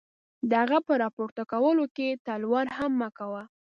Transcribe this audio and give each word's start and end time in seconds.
د 0.49 0.51
هغه 0.63 0.77
په 0.87 0.93
را 1.01 1.09
پورته 1.15 1.43
کولو 1.51 1.85
کې 1.95 2.09
تلوار 2.25 2.67
هم 2.77 2.91
مه 3.01 3.09
کوه. 3.17 3.43